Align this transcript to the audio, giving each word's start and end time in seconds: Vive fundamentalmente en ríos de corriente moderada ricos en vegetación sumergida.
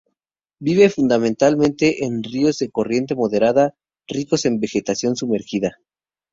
Vive 0.59 0.89
fundamentalmente 0.89 2.05
en 2.05 2.23
ríos 2.23 2.57
de 2.57 2.71
corriente 2.71 3.13
moderada 3.13 3.75
ricos 4.07 4.45
en 4.45 4.59
vegetación 4.59 5.15
sumergida. 5.15 5.77